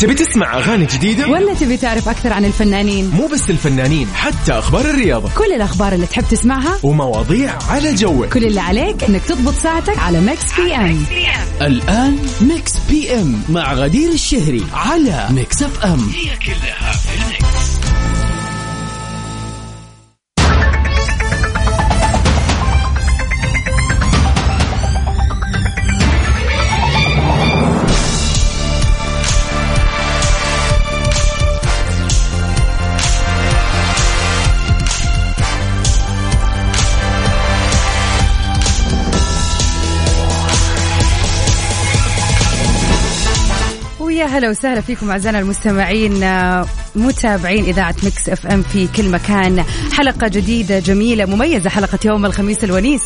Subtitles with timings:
[0.00, 4.84] تبي تسمع أغاني جديدة؟ ولا تبي تعرف أكثر عن الفنانين؟ مو بس الفنانين حتى أخبار
[4.84, 9.98] الرياضة كل الأخبار اللي تحب تسمعها ومواضيع على جوك كل اللي عليك إنك تضبط ساعتك
[9.98, 11.04] على Mix PM
[11.62, 17.89] الآن Mix PM مع غدير الشهري على Mix FM هي كلها في ال mix.
[44.24, 46.66] هلا وسهلا فيكم أعزائنا المستمعين آه،
[46.96, 49.64] متابعين إذاعة Mix FM في كل مكان.
[49.92, 53.02] حلقة جديدة جميلة مميزة حلقة يوم الخميس الونيس.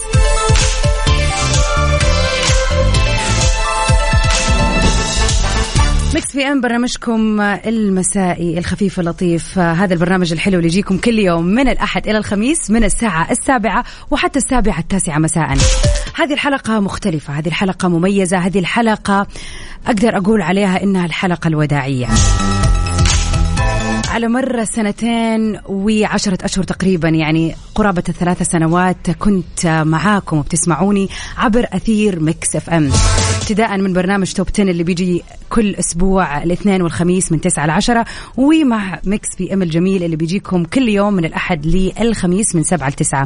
[6.15, 9.59] Mix PM برنامجكم المسائي الخفيف اللطيف.
[9.59, 14.39] هذا البرنامج الحلو اللي يجيكم كل يوم من الأحد إلى الخميس من الساعة السابعة وحتى
[14.39, 15.57] السابعة التاسعة مساء.
[16.15, 19.27] هذه الحلقة مختلفة هذه الحلقة مميزة هذه الحلقة
[19.87, 22.07] أقدر أقول عليها إنها الحلقة الوداعية.
[24.15, 32.21] على مر سنتين وعشرة أشهر تقريبا يعني قرابة الثلاث سنوات كنت معاكم وبتسمعوني عبر أثير
[32.21, 32.91] Mix FM.
[33.41, 38.05] ابتداء من برنامج Top 10 اللي بيجي كل أسبوع الاثنين والخميس من 9 ل 10
[38.37, 43.25] ومع Mix PM الجميل اللي بيجيكم كل يوم من الأحد للخميس من 7 ل 9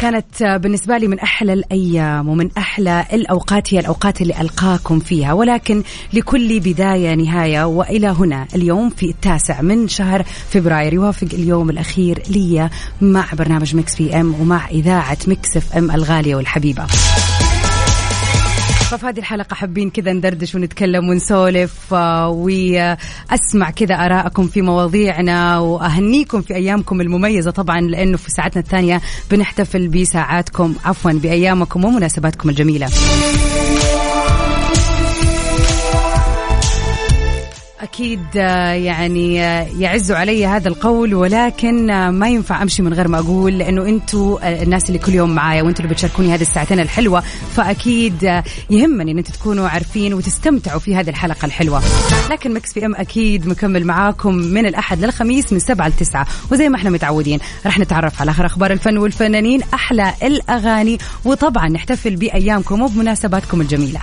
[0.00, 5.32] كانت بالنسبة لي من أحلى الأيام ومن أحلى الأوقات هي الأوقات اللي ألقاكم فيها.
[5.32, 10.94] ولكن لكل بداية نهاية وإلى هنا اليوم في التاسع من شهر فبراير.
[10.94, 16.86] يوافق اليوم الأخير لي مع برنامج Mix PM ومع إذاعة Mix FM الغالية والحبيبة.
[18.90, 26.42] ففي هذه الحلقة حابين كذا ندردش ونتكلم ونسولف آه، وأسمع كذا آراءكم في مواضيعنا وأهنيكم
[26.42, 29.00] في أيامكم المميزة طبعا لأنه في ساعتنا الثانية
[29.30, 32.88] بنحتفل بساعاتكم عفوا بأيامكم ومناسباتكم الجميلة.
[37.82, 43.08] أكيد آه، يعني آه، يعز علي هذا القول ولكن آه، ما ينفع أمشي من غير
[43.08, 46.80] ما أقول لأنه أنتوا آه، الناس اللي كل يوم معايا وأنتوا اللي بتشاركوني هذه الساعتين
[46.80, 47.20] الحلوة.
[47.56, 51.82] فأكيد آه، يهمني أن أنتوا تكونوا عارفين وتستمتعوا في هذه الحلقة الحلوة.
[52.30, 56.26] لكن مكس في أم أكيد مكمل معاكم من الأحد للخميس من سبعة لتسعة.
[56.52, 60.98] وزي ما إحنا متعودين رح نتعرف على آخر أخبار الفن والفنانين أحلى الأغاني.
[61.24, 64.00] وطبعا نحتفل بأيامكم وبمناسباتكم الجميلة.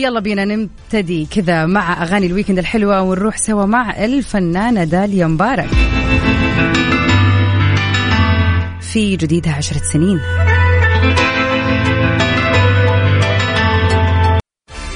[0.00, 5.68] ويلا بينا نبتدي كذا مع أغاني الويكند الحلوة ونروح سوا مع الفنانة داليا مبارك.
[8.80, 10.20] في جديدها عشرة سنين.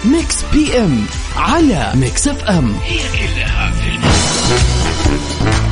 [0.05, 1.05] ميكس بي إم
[1.37, 2.75] على ميكس إف إم.
[2.85, 5.64] هي كلها في الميكس.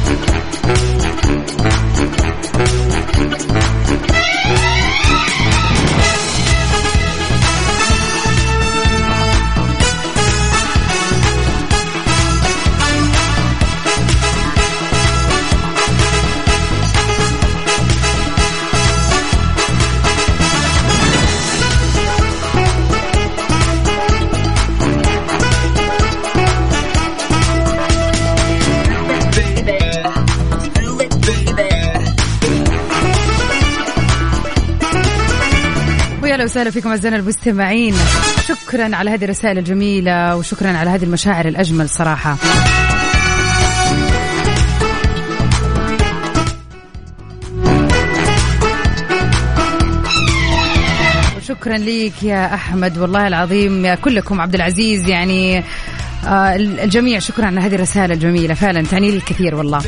[36.63, 37.95] وسهلا فيكم أعزائنا المستمعين.
[38.49, 42.37] شكرا على هذه الرسائل الجميلة وشكرا على هذه المشاعر الأجمل صراحة.
[51.49, 55.59] شكرا ليك يا أحمد والله العظيم يا كلكم عبد العزيز يعني
[56.27, 59.83] آه الجميع شكرا على هذه الرسائل الجميلة فعلا تعني لي الكثير والله.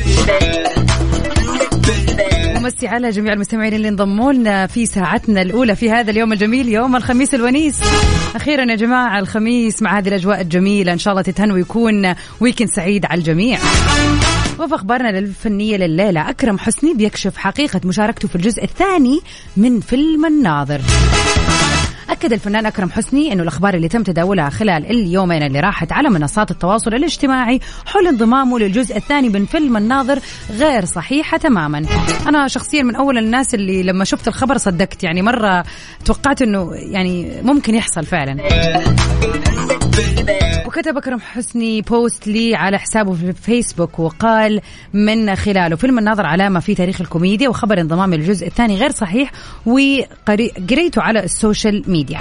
[2.65, 6.95] ومسي على جميع المستمعين اللي انضموا لنا في ساعتنا الأولى في هذا اليوم الجميل يوم
[6.95, 7.81] الخميس الونيس.
[8.35, 13.05] أخيرا يا جماعة الخميس مع هذه الأجواء الجميلة إن شاء الله تتهنوا ويكون ويكند سعيد
[13.05, 13.59] على الجميع.
[14.59, 19.19] وفي أخبارنا الفنية لليلة أكرم حسني بيكشف حقيقة مشاركته في الجزء الثاني
[19.57, 20.81] من فيلم الناظر.
[22.09, 26.51] أكد الفنان أكرم حسني أنه الأخبار اللي تم تداولها خلال اليومين اللي راحت على منصات
[26.51, 30.19] التواصل الاجتماعي حول انضمامه للجزء الثاني من فيلم الناظر
[30.51, 31.85] غير صحيحة تماما.
[32.27, 35.03] أنا شخصيا من أول الناس اللي لما شفت الخبر صدقت.
[35.03, 35.63] يعني مرة
[36.05, 38.37] توقعت أنه يعني ممكن يحصل فعلا.
[40.65, 44.61] وكتب أكرم حسني post لي على حسابه في فيسبوك وقال
[44.93, 45.75] من خلاله.
[45.75, 49.31] فيلم الناظر علامة في تاريخ الكوميديا وخبر انضمامي للجزء الثاني غير صحيح
[49.65, 52.19] وقريته على ال social media.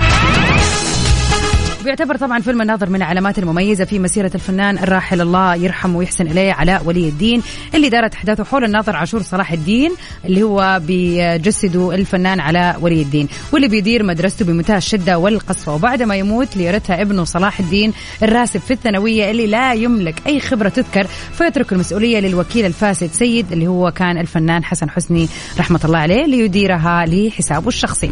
[1.84, 6.52] بيعتبر طبعا فيلم الناظر من العلامات المميزة في مسيرة الفنان الراحل الله يرحمه ويحسن إليه
[6.52, 7.42] علاء ولي الدين
[7.74, 9.92] اللي دارت أحداثه حول الناظر عاشور صلاح الدين
[10.24, 16.16] اللي هو بيجسده الفنان علاء ولي الدين واللي بيدير مدرسته بمنتهى الشدة والقسوة وبعد ما
[16.16, 17.92] يموت ليرثها ابنه صلاح الدين
[18.22, 23.66] الراسب في الثانوية اللي لا يملك أي خبرة تذكر فيترك المسؤولية للوكيل الفاسد سيد اللي
[23.66, 25.28] هو كان الفنان حسن حسني
[25.58, 28.10] رحمة الله عليه ليديرها لحسابه الشخصي.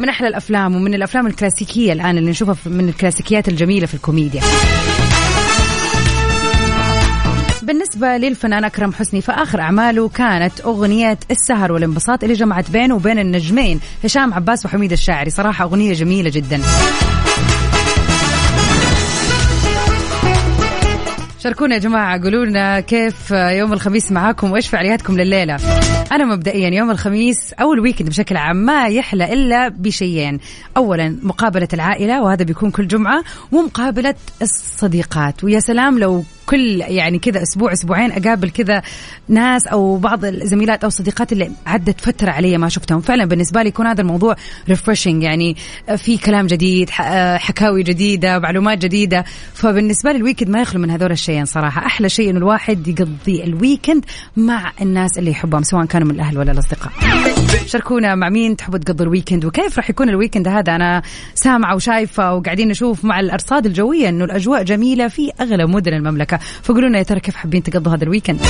[0.00, 4.42] من أحلى الأفلام ومن الأفلام الكلاسيكية الآن اللي نشوفها من الكلاسيكيات الجميلة في الكوميديا.
[7.62, 13.80] بالنسبة للفنان أكرم حسني فآخر أعماله كانت أغنية السهر والانبساط اللي جمعت بينه وبين النجمين
[14.04, 15.30] هشام عباس وحميد الشاعري.
[15.30, 16.60] صراحة أغنية جميلة جدا.
[21.44, 25.56] شاركونا يا جماعة قولوا لنا كيف يوم الخميس معاكم وإيش فعالياتكم لليلة.
[26.12, 30.38] أنا مبدئيا يوم الخميس أو ال weekend بشكل عام ما يحلى إلا بشيئين.
[30.76, 35.44] أولا مقابلة العائلة وهذا بيكون كل جمعة ومقابلة الصديقات.
[35.44, 38.82] ويا سلام لو كل يعني كذا أسبوع أسبوعين أقابل كذا
[39.28, 43.00] ناس أو بعض الزميلات أو صديقات اللي عدت فترة علي ما شفتهم.
[43.00, 44.36] فعلا بالنسبة لي يكون هذا الموضوع
[44.68, 45.56] refreshing يعني
[45.96, 49.24] في كلام جديد حكاوي جديدة معلومات جديدة.
[49.54, 51.86] فبالنسبة لي ال weekend ما يخلو من هذول الشيئين صراحة.
[51.86, 54.04] أحلى شيء إنه الواحد يقضي ال weekend
[54.36, 56.92] مع الناس اللي يحبهم سواء كانوا من الأهل ولا الأصدقاء.
[57.66, 61.02] شاركونا مع مين تحبوا تقضوا ال weekend وكيف راح يكون ال weekend هذا؟ أنا
[61.34, 66.33] سامعة وشايفة وقاعدين نشوف مع الأرصاد الجوية إنه الأجواء جميلة في اغلب مدن المملكة.
[66.36, 68.40] فقولوا لنا يا ترى كيف حابين تقضوا هذا ال weekend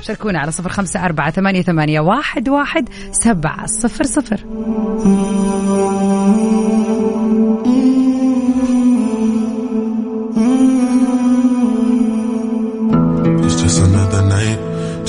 [0.00, 4.44] شاركونا على صفر خمسة أربعة ثمانية, ثمانية واحد, واحد سبعة صفر صفر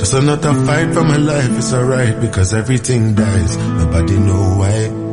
[0.06, 1.50] just another fight for my life.
[1.58, 3.58] It's alright because everything dies.
[3.58, 5.05] Nobody know why.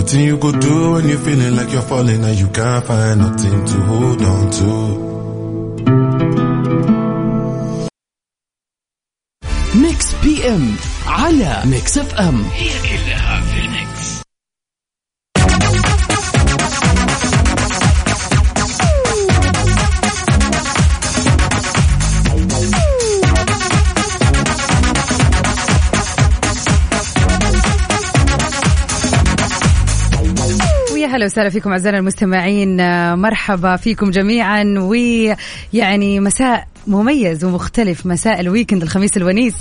[0.00, 3.64] nothing you could do when you're feeling like you're falling and you can't find nothing
[3.64, 5.06] to hold on to.
[9.74, 10.74] ميكس بي ام
[11.06, 13.59] على ميكس اف ام هي كلها في
[31.21, 32.79] ويا هلا وسهلا فيكم أعزائنا المستمعين.
[32.79, 39.53] آه، مرحبا فيكم جميعا ويعني مساء مميز ومختلف مساء الويكند الخميس الونيس.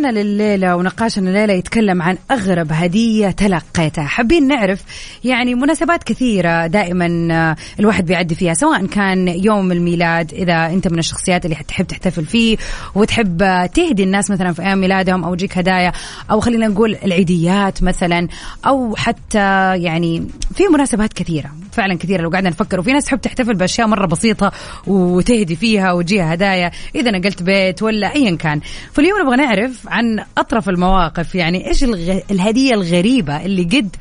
[0.00, 4.04] سؤالنا لليلة ونقاشنا الليلة يتكلم عن أغرب هدية تلقيتها.
[4.04, 4.82] حابين نعرف
[5.24, 10.98] يعني مناسبات كثيرة دائما آه، الواحد بيعدي فيها سواء كان يوم الميلاد إذا أنت من
[10.98, 12.56] الشخصيات اللي تحب تحتفل فيه
[12.94, 15.92] وتحب آه، تهدي الناس مثلا في أيام ميلادهم أو تجيك هدايا
[16.30, 18.28] أو خلينا نقول العيديات مثلا
[18.66, 22.80] أو حتى يعني في مناسبات كثيرة فعلا كثيرة لو قعدنا نفكر.
[22.80, 24.52] وفي ناس تحب تحتفل بأشياء مرة بسيطة
[24.86, 28.60] وتهدي فيها وتجيها هدايا إذا نقلت بيت ولا أيا كان.
[28.92, 32.18] فاليوم نبغى نعرف عن أطرف المواقف يعني إيش الغ...
[32.30, 33.96] الهدية الغريبة اللي قد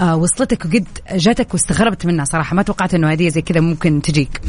[0.00, 4.40] آه وصلتك وقد جاتك واستغربت منها صراحة؟ ما توقعت إنه هدية زي كذا ممكن تجيك.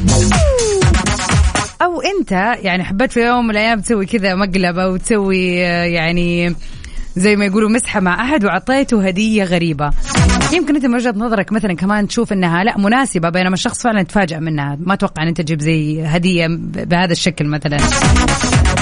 [1.82, 6.54] أو أنت يعني حبيت في يوم من الأيام تسوي كذا مقلب أو تسوي آه، يعني
[7.16, 9.90] زي ما يقولوا مسحة مع أحد وعطيته هدية غريبة.
[10.52, 14.38] يمكن أنت من وجهة نظرك مثلا كمان تشوف إنها لا مناسبة بينما الشخص فعلا تفاجأ
[14.38, 14.78] منها.
[14.80, 17.78] ما توقع إن أنت تجيب زي هدية بهذا الشكل مثلا.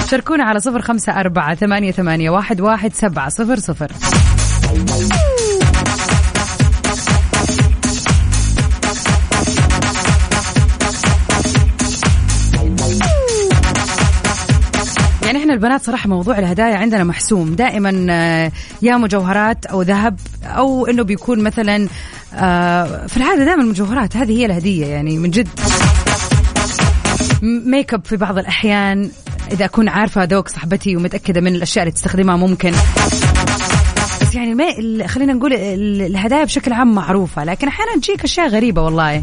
[0.06, 3.92] شاركونا على صفر خمسة أربعة ثمانية, ثمانية واحد, واحد سبعة صفر صفر.
[15.24, 17.54] يعني إحنا البنات صراحة موضوع الهدايا عندنا محسوم.
[17.54, 21.88] دائما آه، يا مجوهرات أو ذهب أو إنه بيكون مثلا
[22.34, 24.16] آه، في العاده دائما المجوهرات.
[24.16, 25.48] هذه هي الهدية يعني من جد.
[27.42, 29.10] ميك اب في بعض الأحيان
[29.52, 32.72] إذا أكون عارفة ذوق صاحبتي ومتأكدة من الأشياء اللي تستخدمها ممكن.
[34.22, 38.82] بس يعني ما خلينا نقول ال- الهدايا بشكل عام معروفة لكن أحيانا تجيك أشياء غريبة
[38.82, 39.22] والله.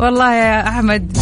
[0.00, 1.16] والله يا أحمد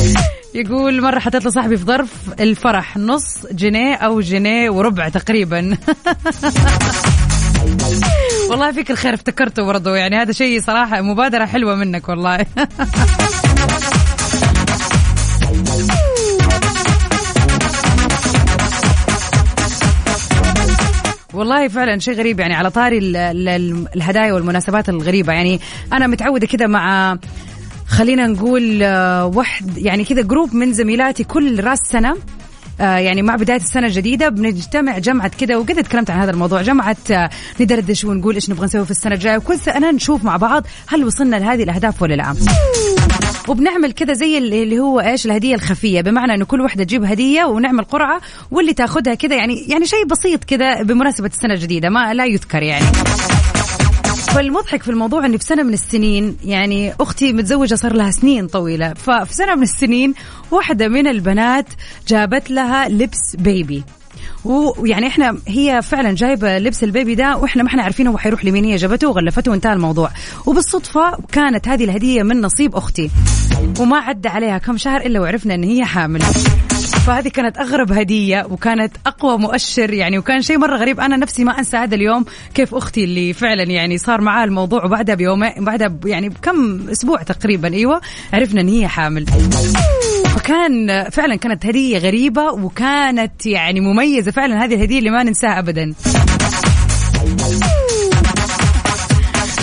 [0.55, 2.11] يقول مرة حطيت لصاحبي في ظرف
[2.41, 5.77] الفرح نص جنيه أو جنيه وربع تقريبا.
[8.51, 12.47] والله فيك الخير افتكرته برضو يعني هذا شيء صراحة مبادرة حلوة منك والله.
[21.37, 25.33] والله فعلا شيء غريب يعني على طاري ال- ال- الهدايا والمناسبات الغريبة.
[25.33, 25.61] يعني
[25.93, 27.17] أنا متعودة كذا مع
[27.89, 32.17] خلينا نقول آه، وحد يعني كذا جروب من زميلاتي كل راس سنة
[32.81, 36.97] آه، يعني مع بداية السنة الجديدة بنجتمع جمعة كذا وقد تكلمت عن هذا الموضوع جمعة
[37.11, 41.05] آه، ندردش ونقول إيش نبغى نسوي في السنة الجاية وكل سنة نشوف مع بعض هل
[41.05, 42.35] وصلنا لهذه الأهداف ولا لا.
[43.49, 46.01] وبنعمل كذا زي اللي هو إيش الهدية الخفية.
[46.01, 50.45] بمعنى إنه كل واحدة تجيب هدية ونعمل قرعة واللي تاخذها كذا يعني يعني شيء بسيط
[50.45, 52.87] كذا بمناسبة السنة الجديدة ما لا يذكر يعني.
[54.35, 58.95] فالمضحك في الموضوع إني في سنة من السنين يعني أختي متزوجة صار لها سنين طويلة.
[58.95, 60.15] ففي سنة من السنين
[60.51, 61.67] واحدة من البنات
[62.09, 63.85] جابت لها لبس بيبي
[64.47, 68.65] ويعني إحنا هي فعلا جايبة لبس البيبي ده وإحنا ما إحنا عارفين هو حيروح لمين
[68.65, 70.11] هي جابته وغلفته وانتهى الموضوع.
[70.47, 73.11] وبالصدفة كانت هذه الهدية من نصيب أختي.
[73.81, 76.21] وما عدى عليها كم شهر إلا وعرفنا إن هي حامل
[77.07, 81.01] فهذه كانت أغرب هدية وكانت أقوى مؤشر يعني وكان شيء مرة غريب.
[81.01, 82.25] أنا نفسي ما أنسى هذا اليوم
[82.55, 87.73] كيف أختي اللي فعلا يعني صار معاها الموضوع وبعدها بيومين بعدها يعني بكم أسبوع تقريبا
[87.75, 88.01] أيوه
[88.33, 89.27] عرفنا إن هي حامل.
[90.37, 94.65] فكان فعلا كانت هدية غريبة وكانت يعني مميزة فعلا.
[94.65, 95.95] هذه الهدية اللي ما ننساها ابدا.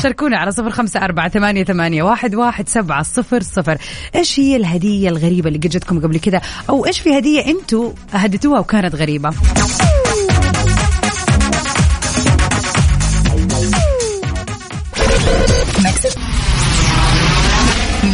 [0.04, 3.78] شاركونا على صفر خمسة أربعة ثمانية, ثمانية واحد, واحد سبعة صفر صفر.
[4.16, 8.96] إيش هي الهدية الغريبة اللي جتكم قبل كده؟ أو إيش في هدية أنتوا هديتوها وكانت
[8.96, 9.30] غريبة؟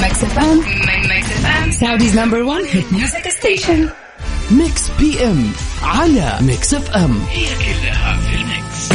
[0.01, 0.88] Mix FM.
[1.79, 3.89] Saudi's number one hit music station.
[4.51, 5.51] Mix PM
[5.83, 8.89] على Mix FM هي كلها في ال mix.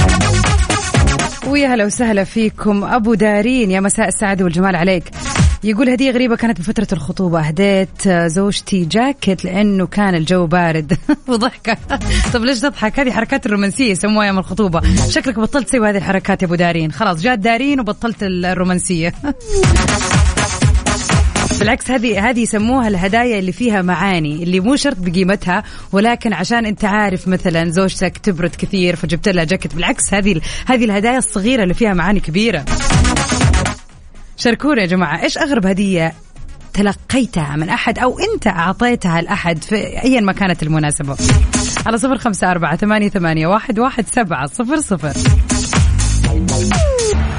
[1.46, 2.84] ويا هلا وسهلا فيكم.
[2.84, 5.04] أبو دارين يا مساء السعادة والجمال عليك.
[5.64, 7.48] يقول هدية غريبة كانت بفترة الخطوبة.
[7.48, 10.98] أهديت زوجتي جاكيت لأنه كان الجو بارد.
[11.28, 11.76] وضحكة.
[12.32, 14.80] طب ليش تضحك؟ هذه حركات الرومانسية يسموها يوم الخطوبة.
[15.08, 16.92] شكلك بطلت تسوي هذه الحركات يا أبو دارين.
[16.92, 19.14] خلاص جات دارين وبطلت الرومانسية.
[21.58, 26.84] بالعكس هذه هذه يسموها الهدايا اللي فيها معاني اللي مو شرط بقيمتها ولكن عشان أنت
[26.84, 31.94] عارف مثلا زوجتك تبرد كثير فجبت لها جاكيت بالعكس هذه هذه الهدايا الصغيرة اللي فيها
[31.94, 32.64] معاني كبيرة.
[34.36, 36.14] شاركونا يا جماعة إيش أغرب هدية
[36.74, 41.16] تلقيتها من أحد أو أنت أعطيتها لأحد في ايا ما كانت المناسبة؟
[41.86, 45.12] على صفر خمسة أربعة ثمانية, ثمانية واحد, واحد سبعة صفر صفر.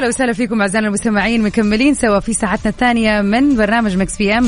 [0.00, 4.46] هلا وسهلا فيكم أعزائنا المستمعين مكملين سوا في ساعتنا الثانية من برنامج Mix PM.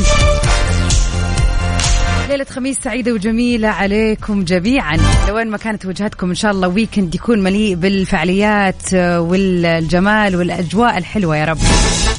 [2.28, 4.98] ليلة خميس سعيدة وجميلة عليكم جميعا.
[5.28, 11.44] لوين ما كانت وجهتكم إن شاء الله weekend يكون مليء بالفعاليات والجمال والأجواء الحلوة يا
[11.44, 11.58] رب.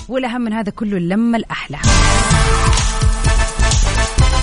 [0.09, 1.77] والأهم من هذا كله اللمة الأحلى.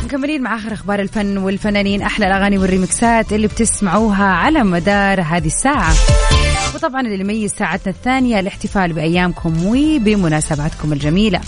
[0.04, 2.02] مكملين مع آخر أخبار الفن والفنانين.
[2.02, 5.94] أحلى الأغاني والريمكسات اللي بتسمعوها على مدار هذه الساعة.
[6.74, 11.40] وطبعا اللي يميز ساعتنا الثانية الاحتفال بأيامكم وبمناسباتكم الجميلة.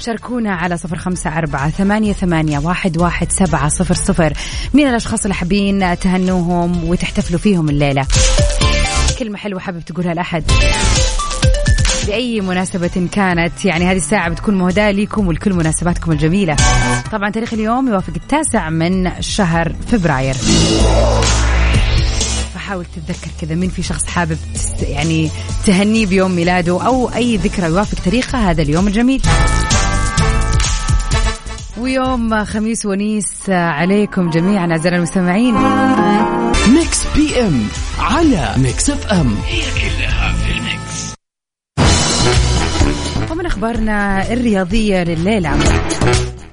[0.00, 4.32] شاركونا على صفر خمسة أربعة ثمانية, ثمانية واحد, واحد سبعة صفر صفر.
[4.74, 8.06] مين الأشخاص اللي حابين تهنوهم وتحتفلوا فيهم الليلة؟
[9.18, 10.44] كلمة حلوة حابب تقولها لأحد.
[12.10, 13.64] بأي مناسبة كانت.
[13.64, 16.56] يعني هذه الساعة بتكون مهداة لكم ولكل مناسباتكم الجميلة.
[17.12, 20.34] طبعا تاريخ اليوم يوافق التاسع من شهر فبراير.
[22.54, 24.38] فحاول تتذكر كذا مين في شخص حابب
[24.82, 25.30] يعني
[25.66, 29.22] تهنيه بيوم ميلاده أو أي ذكرى يوافق تاريخها هذا اليوم الجميل.
[31.78, 35.54] ويوم خميس ونيس عليكم جميعا أعزائنا المستمعين.
[36.68, 37.66] Mix PM
[37.98, 39.34] على Mix FM.
[39.46, 39.62] هي
[43.60, 45.58] أخبارنا الرياضية لليلة.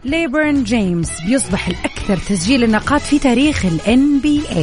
[0.05, 4.57] ليبرن جيمس بيصبح الأكثر تسجيل النقاط في تاريخ ال NBA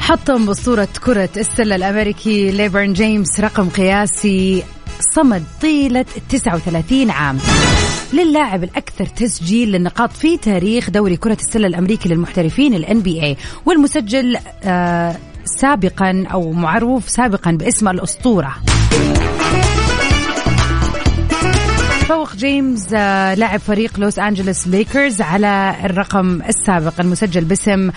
[0.00, 4.62] حطم أسطورة كرة السلة الأمريكي ليبرن جيمس رقم قياسي
[5.14, 7.38] صمد طيلة 39 عام.
[8.12, 15.16] للاعب الأكثر تسجيل للنقاط في تاريخ دوري كرة السلة الأمريكي للمحترفين ال NBA والمسجل آه
[15.44, 18.54] سابقا أو معروف سابقا باسم الأسطورة.
[22.00, 27.90] تفوق جيمس آه، لاعب فريق لوس أنجلوس ليكرز على الرقم السابق المسجل باسم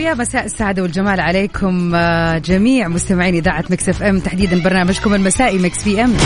[0.08, 4.20] ويا مساء السعادة والجمال عليكم آه، جميع مستمعين إذاعة Mix FM.
[4.20, 6.16] تحديدا برنامجكم المسائي Mix PM.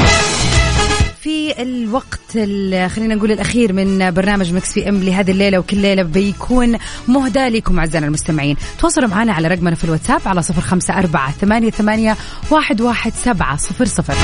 [1.22, 6.76] في الوقت ال- خلينا نقول الأخير من برنامج Mix PM لهذه الليلة وكل ليلة بيكون
[7.08, 8.56] مهدى لكم أعزائنا المستمعين.
[8.78, 12.16] تواصلوا معنا على رقمنا في الواتساب على صفر خمسة أربعة ثمانية, ثمانية
[12.50, 14.14] واحد, واحد سبعة صفر صفر.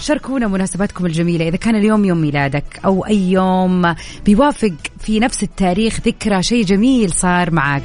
[0.00, 1.48] شاركونا مناسباتكم الجميلة.
[1.48, 3.94] إذا كان اليوم يوم ميلادك أو أي يوم
[4.26, 7.82] بيوافق في نفس التاريخ ذكرى شيء جميل صار معك.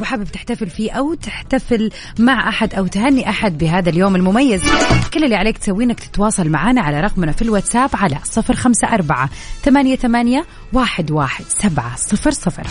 [0.00, 4.62] وحابب تحتفل فيه أو تحتفل مع أحد أو تهني أحد بهذا اليوم المميز
[5.14, 9.30] كل اللي عليك تسويه إنك تتواصل معنا على رقمنا في الواتساب على صفر خمسة أربعة
[9.62, 12.66] ثمانية, ثمانية واحد, واحد سبعة صفر صفر.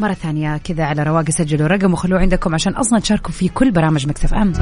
[0.00, 4.06] مرة ثانية كذا على رواق سجلوا رقم وخلوه عندكم عشان أصلا تشاركوا في كل برامج
[4.06, 4.52] مكسف أم.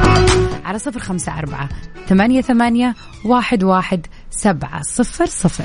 [0.64, 1.68] على صفر خمسة أربعة
[2.08, 5.64] ثمانية, ثمانية واحد, واحد سبعة صفر صفر.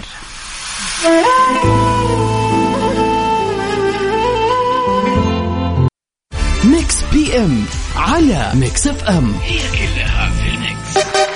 [6.64, 7.64] Mix PM
[7.96, 9.34] على Mix FM.
[9.42, 11.27] هي كلها في ال mix.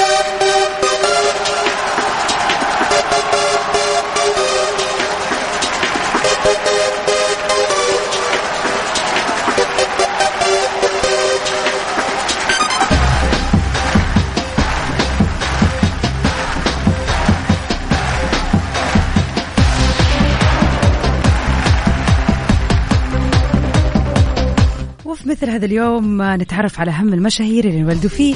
[25.41, 28.36] مثل هذا اليوم نتعرف على أهم المشاهير اللي انولدوا فيه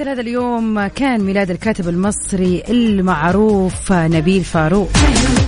[0.00, 4.90] مثل هذا اليوم كان ميلاد الكاتب المصري المعروف نبيل فاروق.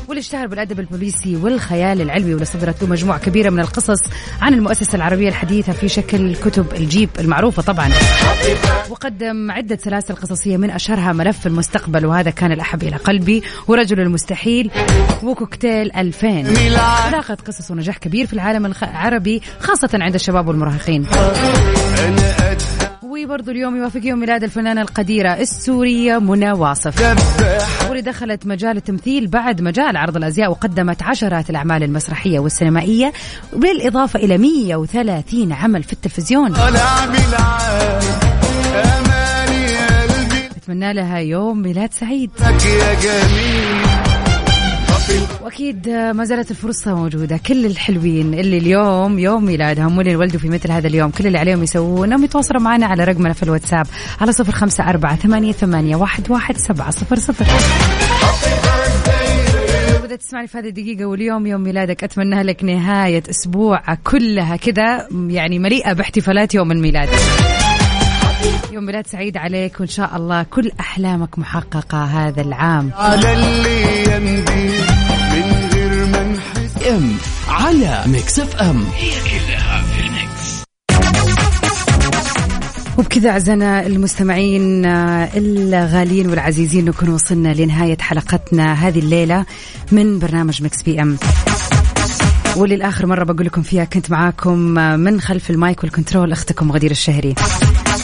[0.08, 3.98] واللي اشتهر بالأدب البوليسي والخيال العلمي واللي صدرت له مجموعة كبيرة من القصص
[4.40, 7.90] عن المؤسسة العربية الحديثة في شكل كتب الجيب المعروفة طبعا.
[8.90, 14.70] وقدم عدة سلاسل قصصية من أشهرها ملف المستقبل وهذا كان الأحب إلى قلبي ورجل المستحيل
[15.22, 16.28] وكوكتيل 2000
[17.12, 21.06] لاقت قصص ونجاح كبير في العالم العربي خاصة عند الشباب والمراهقين.
[23.24, 27.00] وبرضو اليوم يوافق يوم ميلاد الفنانة القديرة السورية منى واصف.
[27.88, 33.12] واللي دخلت مجال التمثيل بعد مجال عرض الأزياء وقدمت عشرات الأعمال المسرحية والسينمائية
[33.52, 36.54] بالإضافة إلى 130 عمل في التلفزيون.
[40.56, 42.30] أتمنى لها يوم ميلاد سعيد.
[45.42, 47.40] وأكيد ما زالت الفرصة موجودة.
[47.46, 51.10] كل الحلوين اللي اليوم يوم ميلادهم واللي انولدوا في مثل هذا اليوم.
[51.10, 53.86] كل اللي عليهم يسوون انهم يتواصلوا معنا على رقمنا في الواتساب
[54.20, 57.46] على صفر خمسة أربعة ثمانية, ثمانية واحد, واحد سبعة صفر صفر.
[60.12, 62.04] تسمعني في هذه الدقيقة واليوم يوم ميلادك.
[62.04, 67.08] أتمنى لك نهاية أسبوع كلها كذا يعني مليئة باحتفالات يوم الميلاد.
[68.72, 72.90] يوم ميلاد سعيد عليك وإن شاء الله كل أحلامك محققة هذا العام.
[72.94, 74.91] على اللي ما
[76.88, 77.16] إم
[77.48, 78.84] على Mix FM.
[78.96, 80.62] هي كلها في ال mix
[82.98, 84.84] وبكذا أعزائنا المستمعين
[85.36, 89.46] الغاليين والعزيزين نكون وصلنا لنهاية حلقتنا هذه الليلة
[89.92, 91.18] من برنامج Mix PM.
[92.56, 94.58] واللي الآخر مرة بقول لكم فيها كنت معاكم
[95.00, 97.34] من خلف ال mic وال control أختكم غدير الشهري.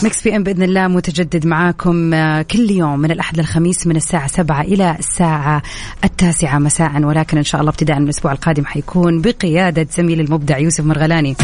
[0.03, 4.61] Mix PM بإذن الله متجدد معاكم آه، كل يوم من الأحد للخميس من الساعة 7
[4.61, 5.61] إلى الساعة
[6.03, 7.03] التاسعة مساء.
[7.03, 11.35] ولكن إن شاء الله ابتداء من الأسبوع القادم حيكون بقيادة زميل المبدع يوسف مرغلاني.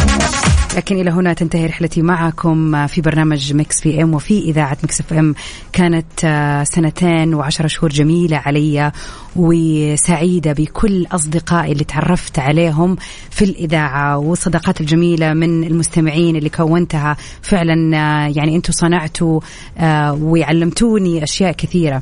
[0.75, 5.35] لكن إلى هنا تنتهي رحلتي معكم في برنامج Mix PM وفي إذاعة Mix FM.
[5.73, 8.91] كانت آه، سنتين وعشر شهور جميلة علي
[9.35, 12.97] وسعيدة بكل أصدقائي اللي تعرفت عليهم
[13.29, 17.17] في الإذاعة والصداقات الجميلة من المستمعين اللي كونتها.
[17.41, 19.39] فعلا آه، يعني أنتم صنعتوا
[19.77, 22.01] آه، وعلمتوني أشياء كثيرة.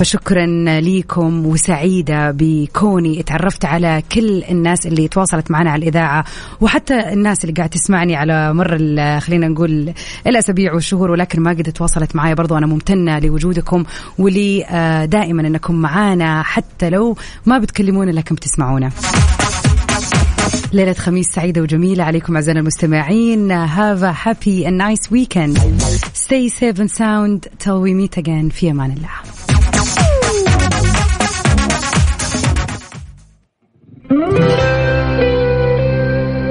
[0.00, 0.46] فشكرا
[0.80, 6.24] ليكم وسعيدة بكوني تعرفت على كل الناس اللي تواصلت معنا على الإذاعة
[6.60, 8.78] وحتى الناس اللي قاعد تسمعني على مر
[9.20, 9.92] خلينا نقول
[10.26, 12.34] الأسابيع والشهور ولكن ما قد تواصلت معي.
[12.34, 13.84] برضو أنا ممتنة لوجودكم
[14.18, 18.90] ولي آه، دائما أنكم معانا حتى لو ما بتكلمونا لكن بتسمعونا.
[20.72, 23.66] ليلة خميس سعيدة وجميلة عليكم أعزائنا المستمعين.
[23.66, 25.58] Have a happy and nice weekend.
[26.14, 28.50] Stay safe and sound till we meet again.
[28.50, 29.59] في أمان الله.
[34.10, 34.79] thank you